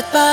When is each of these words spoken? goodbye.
goodbye. 0.00 0.27